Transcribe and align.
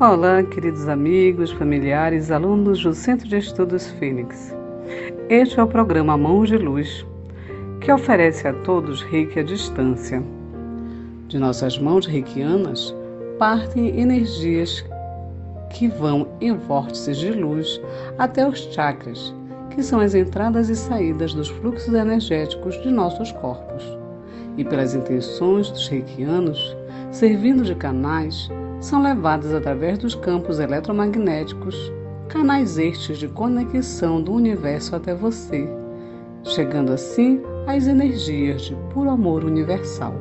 Olá, 0.00 0.42
queridos 0.42 0.88
amigos, 0.88 1.50
familiares, 1.52 2.30
alunos 2.30 2.82
do 2.82 2.94
Centro 2.94 3.28
de 3.28 3.36
Estudos 3.36 3.86
Fênix. 3.98 4.56
Este 5.28 5.60
é 5.60 5.62
o 5.62 5.66
programa 5.66 6.16
Mãos 6.16 6.48
de 6.48 6.56
Luz, 6.56 7.06
que 7.82 7.92
oferece 7.92 8.48
a 8.48 8.54
todos 8.62 9.02
reiki 9.02 9.40
à 9.40 9.42
distância. 9.42 10.22
De 11.28 11.38
nossas 11.38 11.78
mãos 11.78 12.06
reikianas 12.06 12.94
partem 13.38 14.00
energias 14.00 14.82
que 15.68 15.86
vão 15.86 16.26
em 16.40 16.56
vórtices 16.56 17.18
de 17.18 17.32
luz 17.32 17.78
até 18.16 18.48
os 18.48 18.58
chakras, 18.72 19.34
que 19.68 19.82
são 19.82 20.00
as 20.00 20.14
entradas 20.14 20.70
e 20.70 20.76
saídas 20.76 21.34
dos 21.34 21.50
fluxos 21.50 21.92
energéticos 21.92 22.80
de 22.82 22.90
nossos 22.90 23.32
corpos. 23.32 23.84
E 24.56 24.64
pelas 24.64 24.94
intenções 24.94 25.70
dos 25.70 25.86
reikianos, 25.88 26.74
servindo 27.10 27.64
de 27.64 27.74
canais, 27.74 28.50
são 28.80 29.02
levadas 29.02 29.52
através 29.52 29.98
dos 29.98 30.14
campos 30.14 30.58
eletromagnéticos, 30.58 31.92
canais 32.28 32.78
estes 32.78 33.18
de 33.18 33.28
conexão 33.28 34.22
do 34.22 34.32
universo 34.32 34.96
até 34.96 35.14
você, 35.14 35.68
chegando 36.42 36.92
assim 36.92 37.42
às 37.66 37.86
energias 37.86 38.62
de 38.62 38.74
puro 38.92 39.10
amor 39.10 39.44
universal. 39.44 40.14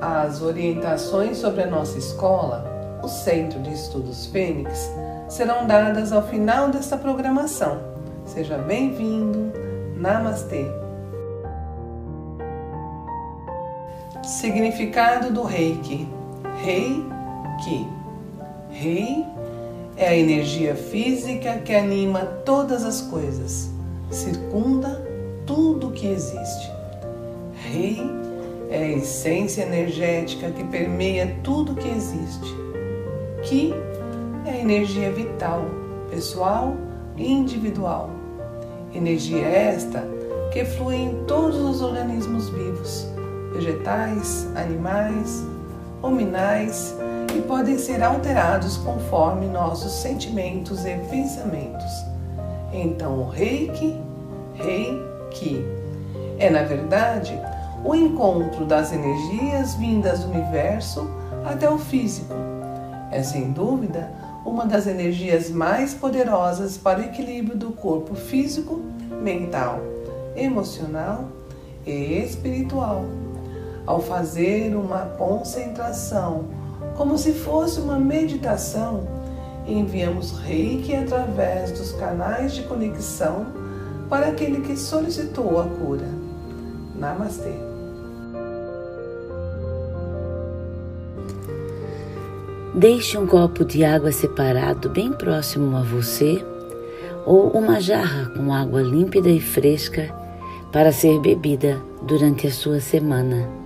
As 0.00 0.42
orientações 0.42 1.38
sobre 1.38 1.62
a 1.62 1.66
nossa 1.66 1.98
escola, 1.98 3.00
o 3.02 3.08
Centro 3.08 3.60
de 3.60 3.72
Estudos 3.72 4.26
Fênix, 4.26 4.90
serão 5.28 5.66
dadas 5.66 6.12
ao 6.12 6.22
final 6.22 6.68
desta 6.68 6.96
programação. 6.96 7.80
Seja 8.24 8.58
bem-vindo. 8.58 9.52
Namastê. 9.96 10.83
Significado 14.26 15.30
do 15.30 15.42
Reiki: 15.42 16.08
Reiki. 16.62 17.86
Rei 18.70 19.24
é 19.96 20.08
a 20.08 20.16
energia 20.16 20.74
física 20.74 21.58
que 21.58 21.74
anima 21.74 22.20
todas 22.44 22.84
as 22.84 23.02
coisas, 23.02 23.70
circunda 24.10 25.06
tudo 25.46 25.90
que 25.90 26.06
existe. 26.06 26.72
Rei 27.70 28.00
é 28.70 28.78
a 28.78 28.88
essência 28.92 29.62
energética 29.62 30.50
que 30.50 30.64
permeia 30.64 31.36
tudo 31.44 31.74
que 31.74 31.88
existe. 31.88 32.54
Ki 33.42 33.74
é 34.46 34.50
a 34.52 34.58
energia 34.58 35.12
vital, 35.12 35.66
pessoal 36.10 36.74
e 37.16 37.30
individual. 37.30 38.10
Energia 38.94 39.46
esta 39.46 40.02
que 40.50 40.64
flui 40.64 40.96
em 40.96 41.24
todos 41.26 41.56
os 41.60 41.82
organismos 41.82 42.48
vivos 42.48 43.13
vegetais, 43.54 44.48
animais, 44.56 45.44
hominais 46.02 46.94
e 47.34 47.40
podem 47.42 47.78
ser 47.78 48.02
alterados 48.02 48.76
conforme 48.78 49.46
nossos 49.46 49.92
sentimentos 49.92 50.84
e 50.84 50.96
pensamentos. 51.08 52.04
Então, 52.72 53.20
o 53.20 53.28
reiki, 53.28 53.96
reiki, 54.54 55.64
é 56.38 56.50
na 56.50 56.64
verdade 56.64 57.40
o 57.84 57.94
encontro 57.94 58.66
das 58.66 58.92
energias 58.92 59.74
vindas 59.74 60.20
do 60.20 60.30
universo 60.30 61.08
até 61.44 61.70
o 61.70 61.78
físico. 61.78 62.34
É 63.12 63.22
sem 63.22 63.52
dúvida 63.52 64.10
uma 64.44 64.66
das 64.66 64.88
energias 64.88 65.48
mais 65.48 65.94
poderosas 65.94 66.76
para 66.76 66.98
o 66.98 67.04
equilíbrio 67.04 67.56
do 67.56 67.70
corpo 67.70 68.14
físico, 68.16 68.80
mental, 69.22 69.80
emocional 70.36 71.28
e 71.86 72.18
espiritual 72.18 73.04
ao 73.86 74.00
fazer 74.00 74.74
uma 74.74 75.00
concentração, 75.18 76.44
como 76.96 77.18
se 77.18 77.32
fosse 77.32 77.80
uma 77.80 77.98
meditação, 77.98 79.06
enviamos 79.66 80.32
reiki 80.38 80.94
através 80.94 81.72
dos 81.72 81.92
canais 81.92 82.54
de 82.54 82.62
conexão 82.62 83.46
para 84.08 84.28
aquele 84.28 84.60
que 84.60 84.76
solicitou 84.76 85.60
a 85.60 85.64
cura. 85.64 86.08
Namastê. 86.94 87.52
Deixe 92.74 93.16
um 93.16 93.26
copo 93.26 93.64
de 93.64 93.84
água 93.84 94.10
separado 94.10 94.90
bem 94.90 95.12
próximo 95.12 95.76
a 95.76 95.82
você 95.82 96.44
ou 97.24 97.50
uma 97.50 97.80
jarra 97.80 98.30
com 98.30 98.52
água 98.52 98.82
límpida 98.82 99.28
e 99.28 99.40
fresca 99.40 100.12
para 100.72 100.92
ser 100.92 101.20
bebida 101.20 101.80
durante 102.02 102.46
a 102.46 102.52
sua 102.52 102.80
semana. 102.80 103.63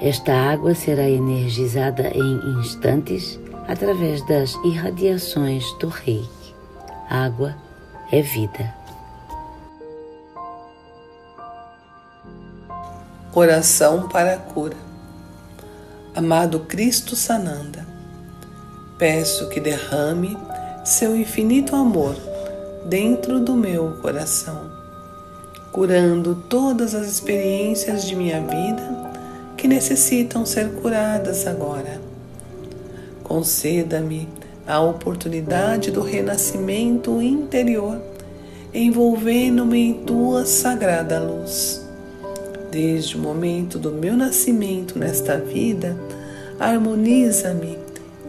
Esta 0.00 0.32
água 0.32 0.76
será 0.76 1.08
energizada 1.10 2.08
em 2.14 2.60
instantes 2.60 3.38
através 3.66 4.24
das 4.28 4.54
irradiações 4.64 5.64
do 5.80 5.88
reiki. 5.88 6.54
Água 7.10 7.56
é 8.12 8.22
vida. 8.22 8.72
Oração 13.34 14.08
para 14.08 14.34
a 14.34 14.38
cura. 14.38 14.76
Amado 16.14 16.60
Cristo 16.60 17.16
Sananda, 17.16 17.84
peço 18.98 19.48
que 19.48 19.60
derrame 19.60 20.38
seu 20.84 21.16
infinito 21.16 21.74
amor 21.74 22.16
dentro 22.86 23.40
do 23.40 23.54
meu 23.54 23.98
coração, 24.00 24.70
curando 25.72 26.34
todas 26.48 26.94
as 26.94 27.06
experiências 27.08 28.04
de 28.04 28.16
minha 28.16 28.40
vida 28.40 28.97
que 29.58 29.66
necessitam 29.66 30.46
ser 30.46 30.68
curadas 30.68 31.46
agora. 31.46 32.00
Conceda-me 33.24 34.28
a 34.64 34.80
oportunidade 34.80 35.90
do 35.90 36.00
renascimento 36.00 37.20
interior, 37.20 38.00
envolvendo-me 38.72 39.80
em 39.80 39.94
tua 39.94 40.46
sagrada 40.46 41.18
luz. 41.18 41.84
Desde 42.70 43.16
o 43.16 43.20
momento 43.20 43.78
do 43.78 43.90
meu 43.90 44.16
nascimento 44.16 44.96
nesta 44.96 45.36
vida, 45.36 45.96
harmoniza-me, 46.60 47.78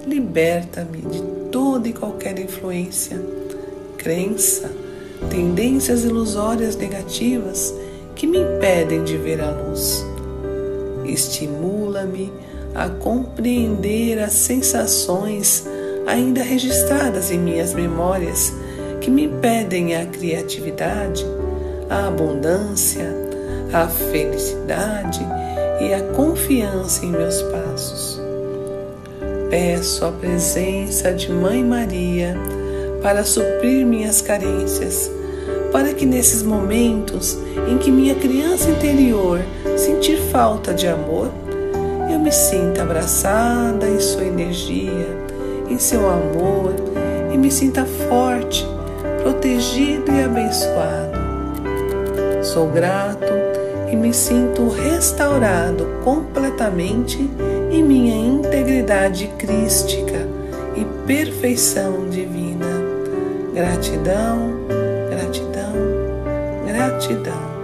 liberta-me 0.07 1.01
de 1.01 1.21
toda 1.51 1.87
e 1.87 1.93
qualquer 1.93 2.39
influência, 2.39 3.21
crença, 3.97 4.71
tendências 5.29 6.03
ilusórias 6.03 6.75
negativas 6.75 7.73
que 8.15 8.25
me 8.25 8.39
impedem 8.39 9.03
de 9.03 9.15
ver 9.17 9.41
a 9.41 9.51
luz 9.51 10.08
estimula-me 11.05 12.31
a 12.73 12.89
compreender 12.89 14.19
as 14.19 14.33
sensações 14.33 15.65
ainda 16.05 16.41
registradas 16.41 17.31
em 17.31 17.39
minhas 17.39 17.73
memórias 17.73 18.53
que 19.01 19.09
me 19.09 19.27
pedem 19.27 19.95
a 19.95 20.05
criatividade, 20.05 21.25
a 21.89 22.07
abundância, 22.07 23.15
a 23.71 23.87
felicidade 23.87 25.19
e 25.81 25.93
a 25.93 26.01
confiança 26.13 27.05
em 27.05 27.11
meus 27.11 27.41
passos. 27.43 28.19
Peço 29.49 30.05
a 30.05 30.11
presença 30.11 31.11
de 31.13 31.31
Mãe 31.31 31.63
Maria 31.63 32.35
para 33.01 33.23
suprir 33.23 33.85
minhas 33.85 34.21
carências, 34.21 35.09
para 35.71 35.93
que 35.93 36.05
nesses 36.05 36.43
momentos 36.43 37.37
em 37.67 37.77
que 37.77 37.91
minha 37.91 38.15
criança 38.15 38.69
interior 38.69 39.39
sentir 39.79 40.17
falta 40.29 40.73
de 40.73 40.87
amor, 40.87 41.31
eu 42.11 42.19
me 42.19 42.31
sinta 42.31 42.81
abraçada 42.81 43.87
em 43.87 43.99
sua 43.99 44.25
energia, 44.25 45.07
em 45.69 45.79
seu 45.79 46.01
amor 46.09 46.73
e 47.33 47.37
me 47.37 47.49
sinta 47.49 47.85
forte, 47.85 48.67
protegido 49.23 50.11
e 50.11 50.23
abençoado. 50.23 51.17
Sou 52.43 52.67
grato 52.67 53.31
e 53.89 53.95
me 53.95 54.13
sinto 54.13 54.67
restaurado 54.67 55.87
completamente 56.03 57.17
em 57.71 57.81
minha 57.81 58.15
integridade 58.15 59.27
crística 59.37 60.27
e 60.75 60.83
perfeição 61.07 62.09
divina. 62.09 62.67
Gratidão, 63.53 64.55
gratidão, 65.09 65.73
gratidão. 66.67 67.58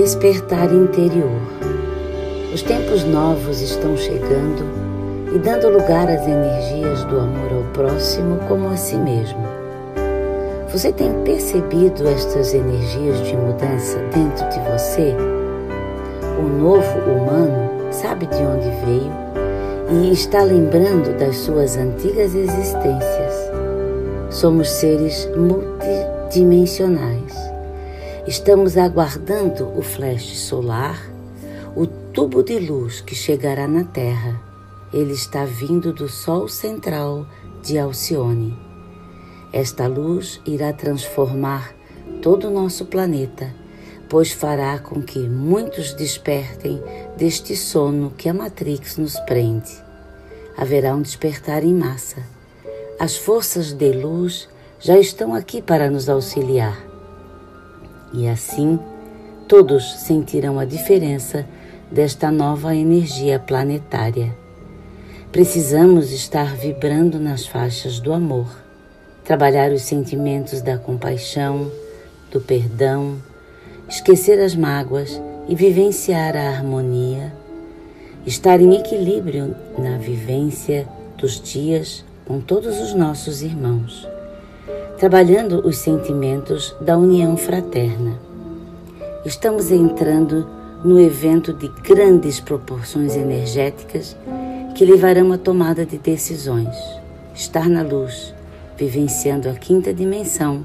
Despertar 0.00 0.72
interior. 0.74 1.40
Os 2.52 2.60
tempos 2.60 3.02
novos 3.04 3.62
estão 3.62 3.96
chegando 3.96 4.62
e 5.34 5.38
dando 5.38 5.70
lugar 5.70 6.10
às 6.10 6.28
energias 6.28 7.02
do 7.04 7.18
amor 7.18 7.50
ao 7.50 7.62
próximo 7.72 8.36
como 8.46 8.68
a 8.68 8.76
si 8.76 8.96
mesmo. 8.96 9.42
Você 10.70 10.92
tem 10.92 11.10
percebido 11.24 12.06
estas 12.06 12.52
energias 12.52 13.26
de 13.26 13.34
mudança 13.38 13.96
dentro 14.12 14.46
de 14.50 14.60
você? 14.70 15.14
O 16.38 16.42
novo 16.42 16.98
humano 17.10 17.90
sabe 17.90 18.26
de 18.26 18.42
onde 18.42 18.68
veio 18.84 19.10
e 20.02 20.12
está 20.12 20.42
lembrando 20.42 21.16
das 21.18 21.38
suas 21.38 21.78
antigas 21.78 22.34
existências. 22.34 23.50
Somos 24.28 24.68
seres 24.68 25.26
multidimensionais 25.34 27.45
Estamos 28.26 28.76
aguardando 28.76 29.68
o 29.78 29.82
flash 29.82 30.36
solar, 30.36 31.00
o 31.76 31.86
tubo 31.86 32.42
de 32.42 32.58
luz 32.58 33.00
que 33.00 33.14
chegará 33.14 33.68
na 33.68 33.84
Terra. 33.84 34.42
Ele 34.92 35.12
está 35.12 35.44
vindo 35.44 35.92
do 35.92 36.08
Sol 36.08 36.48
central 36.48 37.24
de 37.62 37.78
Alcione. 37.78 38.58
Esta 39.52 39.86
luz 39.86 40.40
irá 40.44 40.72
transformar 40.72 41.72
todo 42.20 42.48
o 42.48 42.50
nosso 42.50 42.86
planeta, 42.86 43.54
pois 44.08 44.32
fará 44.32 44.76
com 44.80 45.00
que 45.00 45.20
muitos 45.20 45.92
despertem 45.92 46.82
deste 47.16 47.54
sono 47.54 48.10
que 48.10 48.28
a 48.28 48.34
Matrix 48.34 48.96
nos 48.96 49.16
prende. 49.20 49.70
Haverá 50.56 50.96
um 50.96 51.02
despertar 51.02 51.62
em 51.62 51.72
massa. 51.72 52.24
As 52.98 53.16
forças 53.16 53.72
de 53.72 53.92
luz 53.92 54.48
já 54.80 54.98
estão 54.98 55.32
aqui 55.32 55.62
para 55.62 55.88
nos 55.88 56.08
auxiliar. 56.08 56.85
E 58.12 58.28
assim, 58.28 58.78
todos 59.48 60.00
sentirão 60.00 60.58
a 60.58 60.64
diferença 60.64 61.46
desta 61.90 62.30
nova 62.30 62.74
energia 62.74 63.38
planetária. 63.38 64.34
Precisamos 65.30 66.12
estar 66.12 66.56
vibrando 66.56 67.18
nas 67.18 67.46
faixas 67.46 68.00
do 68.00 68.12
amor, 68.12 68.48
trabalhar 69.24 69.70
os 69.70 69.82
sentimentos 69.82 70.62
da 70.62 70.78
compaixão, 70.78 71.70
do 72.30 72.40
perdão, 72.40 73.16
esquecer 73.88 74.40
as 74.40 74.54
mágoas 74.54 75.20
e 75.48 75.54
vivenciar 75.54 76.36
a 76.36 76.48
harmonia, 76.48 77.32
estar 78.24 78.60
em 78.60 78.76
equilíbrio 78.76 79.54
na 79.78 79.98
vivência 79.98 80.88
dos 81.16 81.40
dias 81.40 82.04
com 82.24 82.40
todos 82.40 82.80
os 82.80 82.94
nossos 82.94 83.42
irmãos, 83.42 84.08
trabalhando 84.98 85.66
os 85.66 85.78
sentimentos 85.78 86.74
da 86.80 86.96
união 86.96 87.36
fraterna. 87.36 88.18
Estamos 89.24 89.70
entrando 89.70 90.48
no 90.84 90.98
evento 91.00 91.52
de 91.52 91.68
grandes 91.82 92.40
proporções 92.40 93.14
energéticas 93.14 94.16
que 94.74 94.84
levarão 94.84 95.32
à 95.32 95.38
tomada 95.38 95.84
de 95.84 95.98
decisões, 95.98 96.76
estar 97.34 97.68
na 97.68 97.82
luz, 97.82 98.34
vivenciando 98.76 99.48
a 99.48 99.54
quinta 99.54 99.92
dimensão 99.92 100.64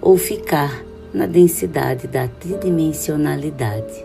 ou 0.00 0.16
ficar 0.16 0.84
na 1.12 1.26
densidade 1.26 2.06
da 2.06 2.28
tridimensionalidade. 2.28 4.04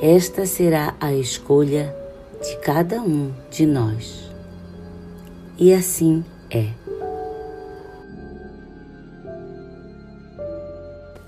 Esta 0.00 0.46
será 0.46 0.94
a 1.00 1.12
escolha 1.12 1.94
de 2.42 2.56
cada 2.58 3.00
um 3.00 3.30
de 3.50 3.66
nós. 3.66 4.30
E 5.58 5.72
assim 5.72 6.24
é. 6.50 6.81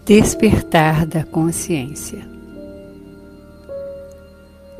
Despertar 0.07 1.07
da 1.07 1.25
consciência. 1.25 2.29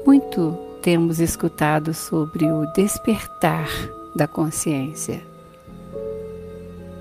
Muito 0.05 0.55
temos 0.83 1.19
escutado 1.19 1.95
sobre 1.95 2.45
o 2.45 2.67
despertar 2.75 3.67
da 4.15 4.29
consciência. 4.29 5.23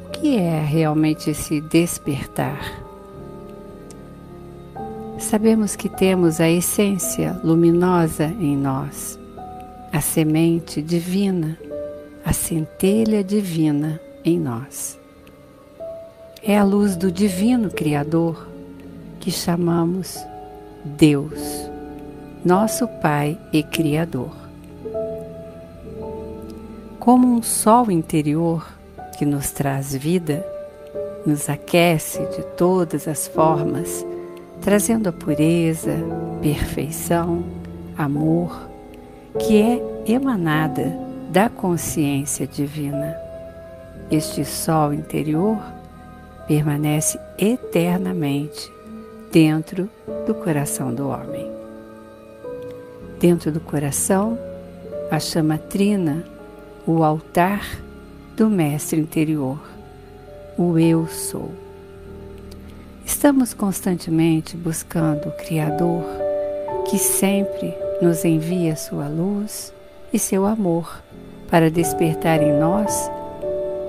O 0.05 0.11
que 0.11 0.37
é 0.37 0.61
realmente 0.61 1.31
esse 1.31 1.59
despertar? 1.59 2.81
Sabemos 5.19 5.75
que 5.75 5.89
temos 5.89 6.39
a 6.39 6.49
essência 6.49 7.37
luminosa 7.43 8.27
em 8.39 8.55
nós, 8.55 9.19
a 9.91 9.99
semente 9.99 10.81
divina, 10.81 11.59
a 12.23 12.31
centelha 12.31 13.21
divina 13.21 13.99
em 14.23 14.39
nós. 14.39 15.02
É 16.45 16.57
a 16.57 16.63
luz 16.65 16.97
do 16.97 17.09
Divino 17.09 17.69
Criador 17.69 18.49
que 19.21 19.31
chamamos 19.31 20.17
Deus 20.83 21.71
nosso 22.43 22.85
Pai 22.85 23.39
e 23.53 23.63
Criador. 23.63 24.35
Como 26.99 27.33
um 27.33 27.41
sol 27.41 27.89
interior 27.89 28.67
que 29.17 29.25
nos 29.25 29.51
traz 29.51 29.95
vida, 29.95 30.45
nos 31.25 31.49
aquece 31.49 32.19
de 32.35 32.43
todas 32.57 33.07
as 33.07 33.25
formas, 33.25 34.05
trazendo 34.59 35.07
a 35.07 35.13
pureza, 35.13 35.95
perfeição, 36.41 37.45
amor, 37.97 38.67
que 39.39 39.61
é 39.61 39.81
emanada 40.05 40.93
da 41.29 41.47
consciência 41.47 42.45
divina. 42.45 43.15
Este 44.11 44.43
sol 44.43 44.93
interior 44.93 45.57
permanece 46.47 47.19
eternamente 47.37 48.71
dentro 49.31 49.89
do 50.27 50.35
coração 50.35 50.93
do 50.93 51.07
homem. 51.07 51.51
Dentro 53.19 53.51
do 53.51 53.59
coração, 53.59 54.37
a 55.09 55.19
chama 55.19 55.57
trina, 55.57 56.23
o 56.85 57.03
altar 57.03 57.65
do 58.35 58.49
Mestre 58.49 58.99
interior, 58.99 59.59
o 60.57 60.77
Eu 60.77 61.07
Sou. 61.07 61.51
Estamos 63.05 63.53
constantemente 63.53 64.57
buscando 64.57 65.29
o 65.29 65.31
Criador 65.31 66.03
que 66.89 66.97
sempre 66.97 67.73
nos 68.01 68.25
envia 68.25 68.75
sua 68.75 69.07
luz 69.07 69.73
e 70.11 70.19
seu 70.19 70.45
amor 70.45 71.01
para 71.49 71.71
despertar 71.71 72.41
em 72.41 72.53
nós 72.53 73.09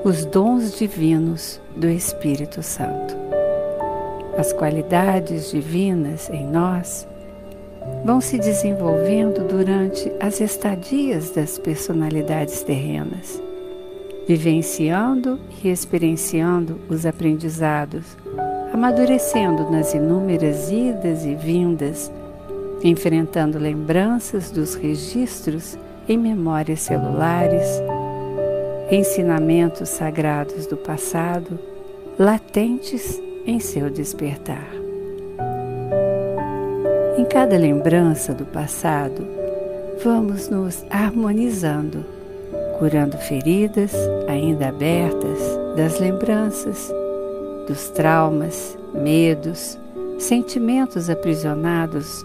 os 0.05 0.27
dons 0.27 0.79
divinos 0.79 1.59
do 1.75 1.89
Espírito 1.89 2.63
Santo. 2.63 3.17
As 4.37 4.53
qualidades 4.53 5.51
divinas 5.51 6.29
em 6.29 6.47
nós 6.47 7.09
vão 8.05 8.21
se 8.21 8.39
desenvolvendo 8.39 9.49
durante 9.49 10.13
as 10.21 10.43
estadias 10.43 11.31
das 11.31 11.59
personalidades 11.59 12.63
terrenas, 12.63 13.41
vivenciando 14.29 15.41
e 15.63 15.71
experienciando 15.71 16.79
os 16.91 17.07
aprendizados, 17.07 18.05
amadurecendo 18.75 19.71
nas 19.71 19.95
inúmeras 19.95 20.71
idas 20.71 21.25
e 21.25 21.35
vindas, 21.35 22.13
enfrentando 22.83 23.59
lembranças 23.59 24.51
dos 24.51 24.75
registros 24.75 25.79
em 26.07 26.19
memórias 26.19 26.81
celulares, 26.81 27.67
ensinamentos 28.95 29.89
sagrados 29.89 30.67
do 30.67 30.77
passado, 30.77 31.59
latentes 32.19 33.21
em 33.45 33.59
seu 33.59 33.91
despertar. 33.91 34.69
Em 37.19 37.25
cada 37.25 37.57
lembrança 37.59 38.33
do 38.33 38.45
passado, 38.47 39.27
vamos 40.03 40.49
nos 40.49 40.85
harmonizando, 40.91 42.05
curando 42.79 43.17
feridas 43.19 43.93
ainda 44.29 44.69
abertas 44.69 45.41
das 45.77 45.99
lembranças, 45.99 46.93
dos 47.67 47.89
traumas, 47.91 48.79
medos, 48.95 49.79
sentimentos 50.19 51.11
aprisionados 51.11 52.25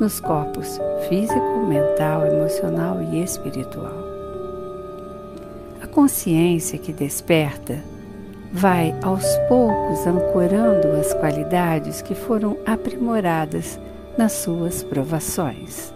nos 0.00 0.20
corpos 0.20 0.78
físico, 1.08 1.66
mental, 1.66 2.26
emocional 2.26 3.00
e 3.02 3.22
espiritual. 3.22 4.05
Consciência 5.96 6.78
que 6.78 6.92
desperta 6.92 7.82
vai 8.52 8.94
aos 9.02 9.24
poucos 9.48 10.06
ancorando 10.06 10.88
as 10.88 11.14
qualidades 11.14 12.02
que 12.02 12.14
foram 12.14 12.58
aprimoradas 12.66 13.80
nas 14.18 14.32
suas 14.32 14.82
provações. 14.82 15.94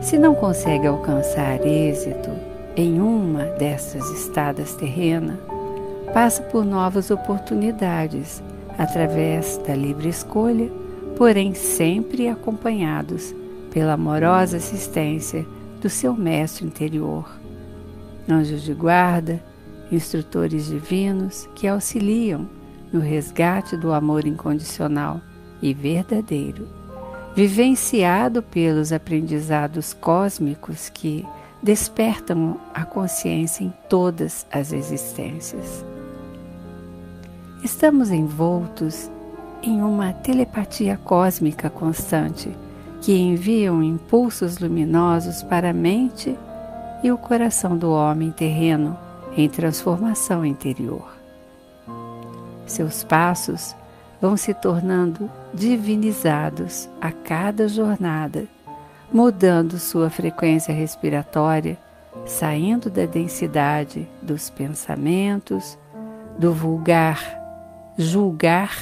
Se 0.00 0.16
não 0.16 0.36
consegue 0.36 0.86
alcançar 0.86 1.66
êxito 1.66 2.30
em 2.76 3.00
uma 3.00 3.42
dessas 3.58 4.08
estadas 4.10 4.72
terrenas, 4.76 5.40
passa 6.14 6.40
por 6.40 6.64
novas 6.64 7.10
oportunidades 7.10 8.40
através 8.78 9.58
da 9.66 9.74
livre 9.74 10.10
escolha, 10.10 10.70
porém 11.16 11.54
sempre 11.54 12.28
acompanhados 12.28 13.34
pela 13.72 13.94
amorosa 13.94 14.58
assistência 14.58 15.44
do 15.80 15.90
seu 15.90 16.14
mestre 16.14 16.64
interior. 16.64 17.47
Anjos 18.28 18.62
de 18.62 18.74
guarda, 18.74 19.42
instrutores 19.90 20.66
divinos 20.66 21.48
que 21.54 21.66
auxiliam 21.66 22.46
no 22.92 23.00
resgate 23.00 23.76
do 23.76 23.92
amor 23.92 24.26
incondicional 24.26 25.20
e 25.62 25.72
verdadeiro, 25.72 26.68
vivenciado 27.34 28.42
pelos 28.42 28.92
aprendizados 28.92 29.94
cósmicos 29.94 30.90
que 30.90 31.26
despertam 31.62 32.58
a 32.74 32.84
consciência 32.84 33.64
em 33.64 33.72
todas 33.88 34.46
as 34.50 34.72
existências. 34.72 35.84
Estamos 37.64 38.10
envoltos 38.10 39.10
em 39.62 39.80
uma 39.82 40.12
telepatia 40.12 40.96
cósmica 41.02 41.68
constante 41.68 42.54
que 43.00 43.16
enviam 43.16 43.82
impulsos 43.82 44.58
luminosos 44.58 45.42
para 45.42 45.70
a 45.70 45.72
mente 45.72 46.36
e 47.02 47.10
o 47.12 47.18
coração 47.18 47.76
do 47.76 47.90
homem 47.90 48.30
terreno 48.30 48.98
em 49.36 49.48
transformação 49.48 50.44
interior. 50.44 51.08
Seus 52.66 53.04
passos 53.04 53.74
vão 54.20 54.36
se 54.36 54.52
tornando 54.52 55.30
divinizados 55.54 56.88
a 57.00 57.12
cada 57.12 57.68
jornada, 57.68 58.46
mudando 59.12 59.78
sua 59.78 60.10
frequência 60.10 60.74
respiratória, 60.74 61.78
saindo 62.26 62.90
da 62.90 63.06
densidade 63.06 64.08
dos 64.20 64.50
pensamentos, 64.50 65.78
do 66.38 66.52
vulgar 66.52 67.38
julgar, 67.98 68.72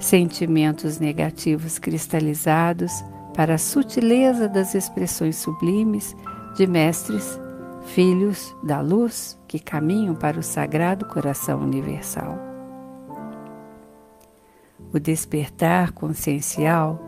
sentimentos 0.00 0.98
negativos 0.98 1.78
cristalizados 1.78 2.92
para 3.34 3.54
a 3.54 3.58
sutileza 3.58 4.48
das 4.48 4.74
expressões 4.74 5.36
sublimes 5.36 6.16
de 6.54 6.66
mestres, 6.66 7.40
filhos 7.86 8.54
da 8.62 8.80
luz 8.80 9.38
que 9.48 9.58
caminham 9.58 10.14
para 10.14 10.38
o 10.38 10.42
sagrado 10.42 11.06
coração 11.06 11.60
universal. 11.60 12.38
O 14.92 14.98
despertar 14.98 15.92
consciencial 15.92 17.00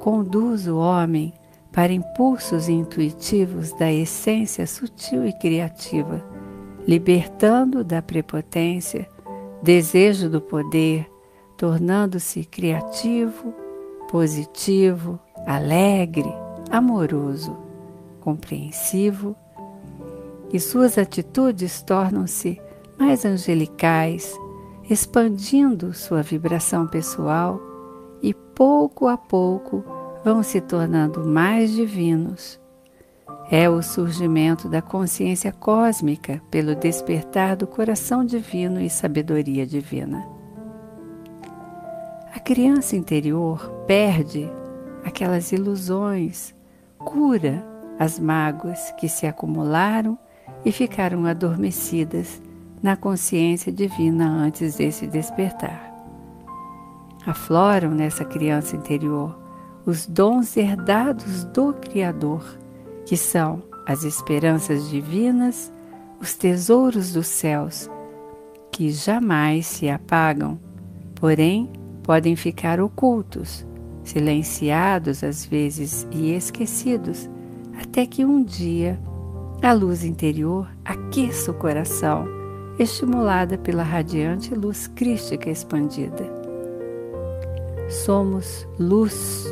conduz 0.00 0.66
o 0.66 0.76
homem 0.76 1.32
para 1.72 1.92
impulsos 1.92 2.68
intuitivos 2.68 3.72
da 3.72 3.92
essência 3.92 4.66
sutil 4.66 5.26
e 5.26 5.32
criativa, 5.32 6.24
libertando 6.86 7.84
da 7.84 8.02
prepotência, 8.02 9.08
desejo 9.62 10.28
do 10.28 10.40
poder, 10.40 11.08
tornando-se 11.56 12.44
criativo, 12.44 13.54
positivo, 14.08 15.18
alegre, 15.46 16.32
amoroso, 16.70 17.67
compreensivo, 18.28 19.34
e 20.52 20.60
suas 20.60 20.98
atitudes 20.98 21.80
tornam-se 21.80 22.60
mais 22.98 23.24
angelicais, 23.24 24.38
expandindo 24.88 25.94
sua 25.94 26.20
vibração 26.20 26.86
pessoal 26.86 27.58
e 28.22 28.34
pouco 28.34 29.08
a 29.08 29.16
pouco 29.16 29.82
vão 30.22 30.42
se 30.42 30.60
tornando 30.60 31.26
mais 31.26 31.72
divinos. 31.72 32.60
É 33.50 33.66
o 33.70 33.82
surgimento 33.82 34.68
da 34.68 34.82
consciência 34.82 35.50
cósmica 35.50 36.42
pelo 36.50 36.74
despertar 36.74 37.56
do 37.56 37.66
coração 37.66 38.22
divino 38.22 38.78
e 38.78 38.90
sabedoria 38.90 39.66
divina. 39.66 40.26
A 42.34 42.38
criança 42.38 42.94
interior 42.94 43.70
perde 43.86 44.50
aquelas 45.02 45.50
ilusões, 45.50 46.54
cura 46.98 47.77
as 47.98 48.18
mágoas 48.18 48.92
que 48.92 49.08
se 49.08 49.26
acumularam 49.26 50.18
e 50.64 50.72
ficaram 50.72 51.26
adormecidas 51.26 52.40
na 52.82 52.96
consciência 52.96 53.72
divina 53.72 54.28
antes 54.28 54.76
desse 54.76 55.06
despertar. 55.06 55.92
Afloram 57.26 57.90
nessa 57.90 58.24
criança 58.24 58.76
interior 58.76 59.36
os 59.84 60.06
dons 60.06 60.56
herdados 60.56 61.44
do 61.44 61.72
Criador, 61.72 62.44
que 63.06 63.16
são 63.16 63.62
as 63.86 64.04
esperanças 64.04 64.88
divinas, 64.90 65.72
os 66.20 66.34
tesouros 66.34 67.12
dos 67.12 67.26
céus, 67.26 67.90
que 68.70 68.90
jamais 68.90 69.66
se 69.66 69.88
apagam, 69.88 70.58
porém 71.14 71.72
podem 72.02 72.36
ficar 72.36 72.80
ocultos, 72.80 73.66
silenciados 74.04 75.24
às 75.24 75.44
vezes 75.44 76.06
e 76.10 76.32
esquecidos, 76.32 77.28
até 77.78 78.04
que 78.04 78.24
um 78.24 78.42
dia 78.42 78.98
a 79.62 79.72
luz 79.72 80.04
interior 80.04 80.68
aqueça 80.84 81.50
o 81.50 81.54
coração 81.54 82.26
estimulada 82.78 83.56
pela 83.56 83.82
radiante 83.82 84.54
luz 84.54 84.86
crística 84.86 85.50
expandida. 85.50 86.24
Somos 87.88 88.66
luz. 88.78 89.46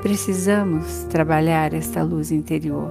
Precisamos 0.00 1.04
trabalhar 1.10 1.74
esta 1.74 2.02
luz 2.02 2.30
interior, 2.30 2.90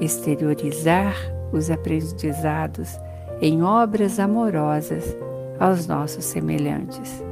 exteriorizar 0.00 1.14
os 1.52 1.70
aprendizados 1.70 2.98
em 3.40 3.62
obras 3.62 4.18
amorosas 4.18 5.16
aos 5.58 5.86
nossos 5.86 6.24
semelhantes, 6.24 7.22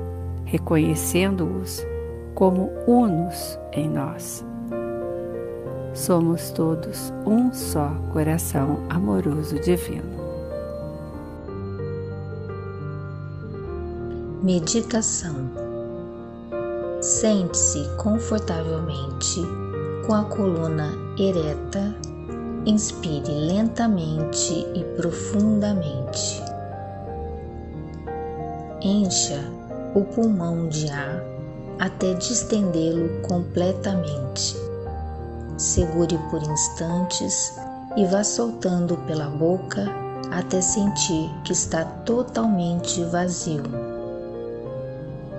reconhecendo-os 0.44 1.86
como 2.34 2.70
unos 2.86 3.58
em 3.72 3.88
nós. 3.88 4.51
Somos 5.94 6.50
todos 6.50 7.12
um 7.26 7.52
só 7.52 7.90
coração 8.14 8.78
amoroso 8.88 9.58
divino. 9.60 10.22
Meditação. 14.42 15.50
Sente-se 17.02 17.86
confortavelmente 17.98 19.42
com 20.06 20.14
a 20.14 20.24
coluna 20.24 20.88
ereta. 21.18 21.94
Inspire 22.64 23.30
lentamente 23.30 24.66
e 24.74 24.84
profundamente. 24.96 26.42
Encha 28.80 29.40
o 29.94 30.04
pulmão 30.04 30.68
de 30.68 30.88
ar 30.88 31.22
até 31.78 32.14
distendê-lo 32.14 33.20
completamente. 33.22 34.71
Segure 35.62 36.18
por 36.30 36.42
instantes 36.42 37.54
e 37.96 38.04
vá 38.06 38.24
soltando 38.24 38.96
pela 39.06 39.26
boca 39.26 39.86
até 40.30 40.60
sentir 40.60 41.30
que 41.44 41.52
está 41.52 41.84
totalmente 41.84 43.04
vazio 43.04 43.62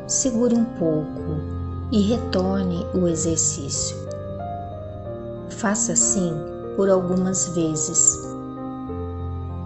segure 0.07 0.53
um 0.53 0.65
pouco 0.65 1.89
e 1.91 2.01
retorne 2.01 2.85
o 2.93 3.07
exercício. 3.07 3.97
Faça 5.49 5.93
assim 5.93 6.33
por 6.75 6.89
algumas 6.89 7.49
vezes. 7.49 8.17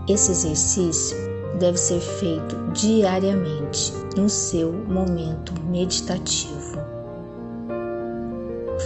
Esse 0.07 0.31
exercício 0.31 1.17
deve 1.59 1.77
ser 1.77 1.99
feito 1.99 2.55
diariamente 2.73 3.93
no 4.15 4.29
seu 4.29 4.71
momento 4.71 5.53
meditativo. 5.63 6.96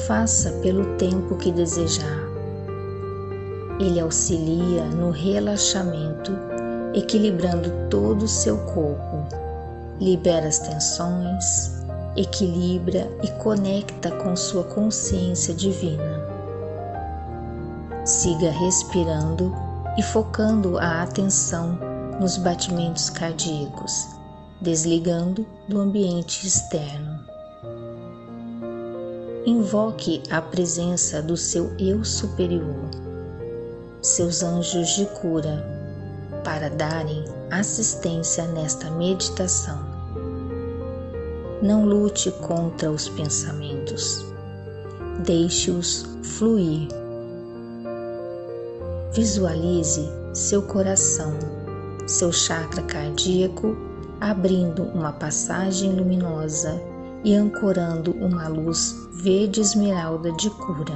Faça 0.08 0.52
pelo 0.62 0.98
tempo 0.98 1.36
que 1.36 1.52
desejar. 1.52 2.20
Ele 3.80 4.00
auxilia 4.00 4.86
no 4.86 5.12
relaxamento, 5.12 6.32
equilibrando 6.94 7.72
todo 7.90 8.24
o 8.24 8.28
seu 8.28 8.58
corpo 8.60 9.42
libera 10.02 10.48
as 10.48 10.58
tensões, 10.58 11.72
equilibra 12.18 13.08
e 13.22 13.28
conecta 13.44 14.10
com 14.10 14.36
sua 14.36 14.64
consciência 14.64 15.54
divina. 15.54 16.26
Siga 18.04 18.50
respirando 18.50 19.56
e 19.98 20.02
focando 20.02 20.80
a 20.80 21.04
atenção 21.04 21.78
nos 22.20 22.36
batimentos 22.36 23.12
cardíacos, 23.12 24.08
desligando 24.60 25.46
do 25.68 25.80
ambiente 25.80 26.48
externo. 26.48 27.11
Invoque 29.44 30.22
a 30.30 30.40
presença 30.40 31.20
do 31.20 31.36
seu 31.36 31.72
eu 31.80 32.06
superior, 32.06 32.86
seus 34.00 34.44
anjos 34.44 34.90
de 34.90 35.08
cura, 35.20 35.66
para 36.44 36.70
darem 36.70 37.26
assistência 37.50 38.46
nesta 38.50 38.92
meditação. 38.92 39.80
Não 41.60 41.84
lute 41.84 42.30
contra 42.34 42.92
os 42.92 43.10
pensamentos. 43.10 44.24
Deixe-os 45.26 46.06
fluir. 46.22 46.88
Visualize 49.12 50.08
seu 50.36 50.62
coração, 50.62 51.34
seu 52.06 52.32
chakra 52.32 52.84
cardíaco 52.84 53.76
abrindo 54.20 54.84
uma 54.84 55.12
passagem 55.12 55.94
luminosa 55.96 56.80
e 57.24 57.36
ancorando 57.36 58.12
uma 58.14 58.48
luz 58.48 59.10
verde 59.12 59.62
esmeralda 59.62 60.32
de 60.34 60.50
cura. 60.50 60.96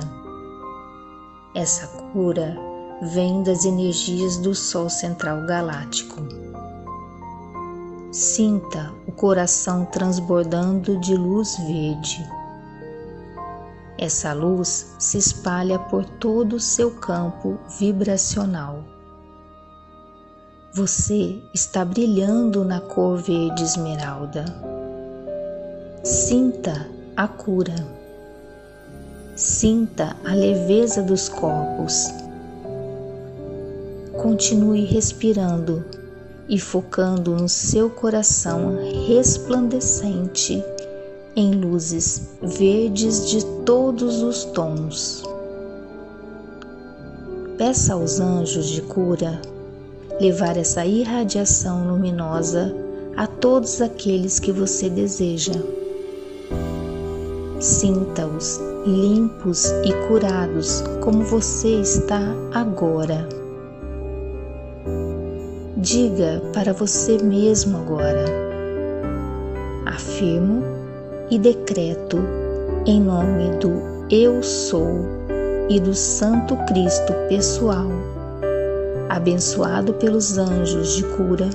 Essa 1.55 1.87
cura 2.11 2.57
vem 3.13 3.43
das 3.43 3.65
energias 3.65 4.37
do 4.37 4.53
Sol 4.55 4.89
Central 4.89 5.45
Galáctico 5.45 6.45
Sinta 8.15 8.93
o 9.05 9.11
coração 9.11 9.83
transbordando 9.83 10.97
de 10.99 11.15
luz 11.15 11.57
verde. 11.57 12.25
Essa 13.97 14.31
luz 14.31 14.95
se 14.97 15.17
espalha 15.17 15.77
por 15.77 16.05
todo 16.05 16.55
o 16.55 16.59
seu 16.59 16.91
campo 16.91 17.59
vibracional. 17.77 18.85
Você 20.73 21.43
está 21.53 21.83
brilhando 21.83 22.63
na 22.63 22.79
cor 22.79 23.17
verde 23.17 23.65
esmeralda. 23.65 24.45
Sinta 26.05 26.87
a 27.17 27.27
cura. 27.27 27.73
Sinta 29.35 30.15
a 30.23 30.35
leveza 30.35 31.01
dos 31.01 31.27
corpos. 31.27 32.13
Continue 34.21 34.85
respirando 34.85 35.83
e 36.47 36.59
focando 36.59 37.31
no 37.31 37.49
seu 37.49 37.89
coração 37.89 38.77
resplandecente 39.07 40.63
em 41.35 41.55
luzes 41.55 42.29
verdes 42.39 43.27
de 43.27 43.43
todos 43.65 44.21
os 44.21 44.43
tons. 44.43 45.23
Peça 47.57 47.95
aos 47.95 48.19
anjos 48.19 48.67
de 48.67 48.83
cura 48.83 49.41
levar 50.21 50.55
essa 50.55 50.85
irradiação 50.85 51.87
luminosa 51.87 52.71
a 53.17 53.25
todos 53.25 53.81
aqueles 53.81 54.39
que 54.39 54.51
você 54.51 54.87
deseja. 54.87 55.53
Sinta-os 57.59 58.59
limpos 58.85 59.71
e 59.85 59.93
curados 60.07 60.83
como 61.01 61.23
você 61.23 61.79
está 61.79 62.19
agora. 62.53 63.27
Diga 65.77 66.41
para 66.53 66.73
você 66.73 67.17
mesmo 67.23 67.77
agora: 67.77 68.25
afirmo 69.85 70.63
e 71.31 71.39
decreto 71.39 72.17
em 72.85 73.01
nome 73.01 73.51
do 73.59 73.71
Eu 74.09 74.43
Sou 74.43 75.05
e 75.69 75.79
do 75.79 75.93
Santo 75.93 76.57
Cristo 76.67 77.13
pessoal, 77.29 77.87
abençoado 79.07 79.93
pelos 79.93 80.37
anjos 80.37 80.97
de 80.97 81.03
cura, 81.15 81.47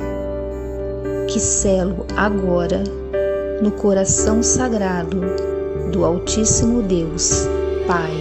que 1.28 1.38
selo 1.38 2.07
agora 2.16 2.83
no 3.62 3.71
coração 3.71 4.42
sagrado 4.42 5.21
do 5.90 6.04
Altíssimo 6.04 6.82
Deus, 6.82 7.49
Pai 7.87 8.12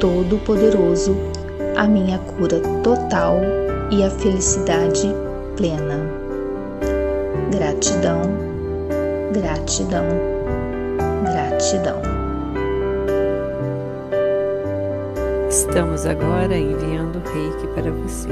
Todo-Poderoso, 0.00 1.16
a 1.76 1.86
minha 1.86 2.18
cura 2.18 2.60
total 2.82 3.40
e 3.90 4.02
a 4.02 4.10
felicidade 4.10 5.08
plena. 5.56 6.00
Gratidão, 7.50 8.22
gratidão, 9.32 10.04
gratidão. 11.24 12.02
Estamos 15.48 16.06
agora 16.06 16.56
enviando 16.56 17.16
o 17.16 17.32
reiki 17.32 17.66
para 17.68 17.90
você. 17.90 18.28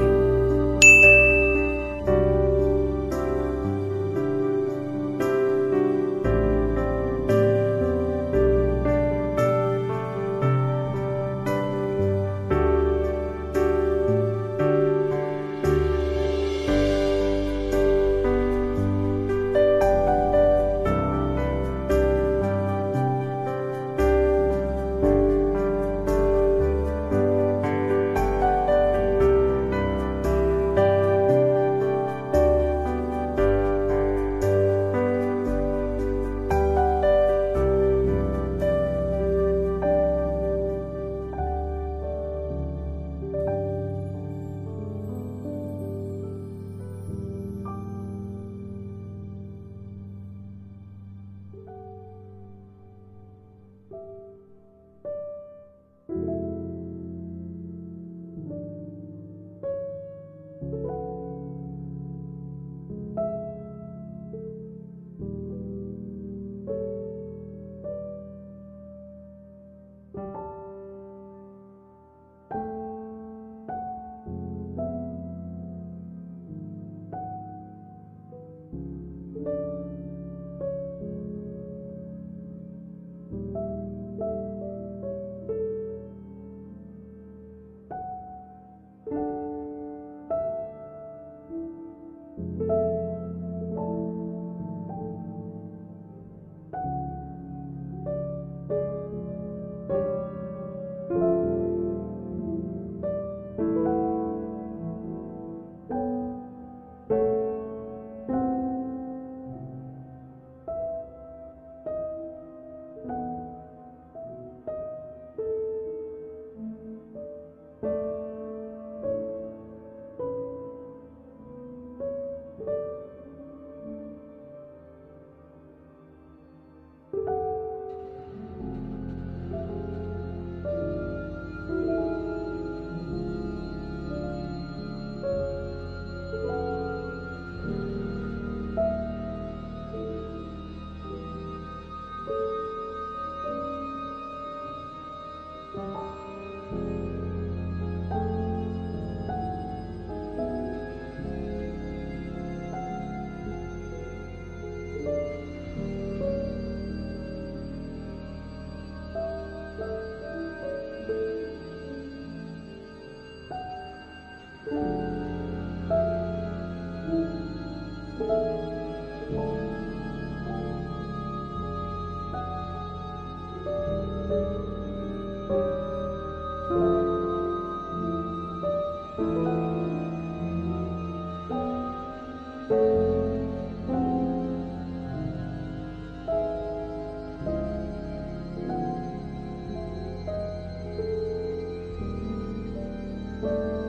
Thank 193.45 193.79
you. 193.79 193.84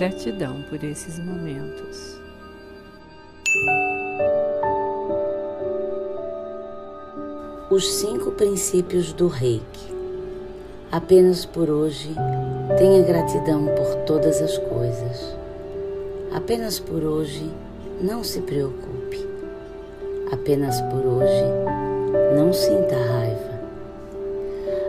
Gratidão 0.00 0.62
por 0.62 0.82
esses 0.82 1.18
momentos. 1.18 2.18
Os 7.70 7.86
cinco 7.96 8.30
princípios 8.30 9.12
do 9.12 9.28
Reiki. 9.28 9.94
Apenas 10.90 11.44
por 11.44 11.68
hoje, 11.68 12.14
tenha 12.78 13.02
gratidão 13.02 13.66
por 13.66 13.94
todas 14.06 14.40
as 14.40 14.56
coisas. 14.56 15.36
Apenas 16.32 16.80
por 16.80 17.04
hoje, 17.04 17.50
não 18.00 18.24
se 18.24 18.40
preocupe. 18.40 19.28
Apenas 20.32 20.80
por 20.80 21.04
hoje, 21.04 21.44
não 22.34 22.54
sinta 22.54 22.96
raiva. 22.96 23.60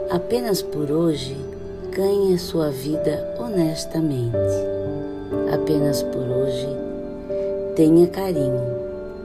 Apenas 0.10 0.62
por 0.62 0.90
hoje, 0.90 1.36
ganhe 1.92 2.36
a 2.36 2.40
sua 2.40 2.70
vida 2.70 3.36
honestamente. 3.38 4.81
Apenas 5.52 6.02
por 6.02 6.22
hoje, 6.22 6.66
tenha 7.76 8.08
carinho 8.08 8.62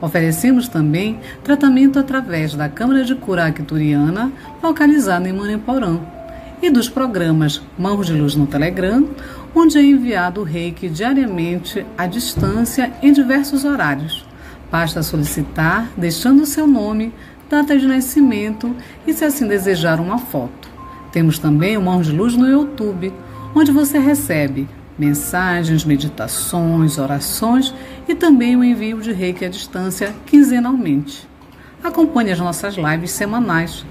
Oferecemos 0.00 0.68
também 0.68 1.18
tratamento 1.42 1.98
através 1.98 2.54
da 2.54 2.68
Câmara 2.68 3.04
de 3.04 3.16
Cura 3.16 3.46
Acturiana, 3.46 4.30
localizada 4.62 5.28
em 5.28 5.32
Maniporã, 5.32 5.98
e 6.62 6.70
dos 6.70 6.88
programas 6.88 7.60
Mãos 7.76 8.06
de 8.06 8.12
Luz 8.12 8.36
no 8.36 8.46
Telegram, 8.46 9.08
onde 9.52 9.76
é 9.76 9.82
enviado 9.82 10.40
o 10.40 10.44
reiki 10.44 10.88
diariamente 10.88 11.84
à 11.98 12.06
distância 12.06 12.92
em 13.02 13.12
diversos 13.12 13.64
horários. 13.64 14.24
Basta 14.70 15.02
solicitar, 15.02 15.90
deixando 15.96 16.46
seu 16.46 16.66
nome, 16.66 17.12
data 17.50 17.76
de 17.76 17.84
nascimento 17.84 18.74
e, 19.04 19.12
se 19.12 19.24
assim 19.24 19.46
desejar, 19.46 19.98
uma 19.98 20.18
foto. 20.18 20.70
Temos 21.10 21.38
também 21.38 21.76
o 21.76 21.82
Mão 21.82 22.00
de 22.00 22.12
Luz 22.12 22.36
no 22.36 22.48
YouTube, 22.48 23.12
onde 23.54 23.72
você 23.72 23.98
recebe 23.98 24.68
mensagens, 24.96 25.84
meditações, 25.84 26.96
orações 26.96 27.74
e 28.08 28.14
também 28.14 28.56
o 28.56 28.62
envio 28.62 29.00
de 29.00 29.12
reiki 29.12 29.44
à 29.44 29.48
distância 29.48 30.14
quinzenalmente. 30.26 31.28
Acompanhe 31.82 32.30
as 32.30 32.38
nossas 32.38 32.76
lives 32.76 33.10
semanais, 33.10 33.84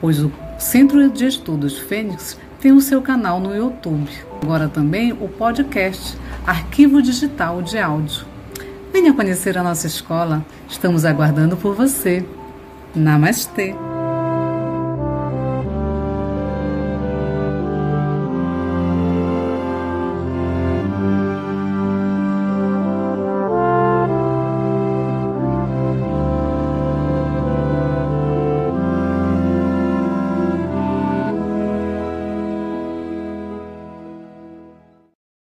pois 0.00 0.22
o 0.22 0.30
Centro 0.62 1.10
de 1.10 1.26
Estudos 1.26 1.76
Fênix 1.76 2.38
tem 2.60 2.70
o 2.70 2.80
seu 2.80 3.02
canal 3.02 3.40
no 3.40 3.54
YouTube. 3.54 4.08
Agora 4.40 4.68
também 4.68 5.12
o 5.12 5.28
podcast, 5.28 6.16
arquivo 6.46 7.02
digital 7.02 7.60
de 7.60 7.78
áudio. 7.78 8.24
Venha 8.92 9.12
conhecer 9.12 9.58
a 9.58 9.62
nossa 9.62 9.88
escola, 9.88 10.46
estamos 10.68 11.04
aguardando 11.04 11.56
por 11.56 11.74
você. 11.74 12.24
Namastê! 12.94 13.91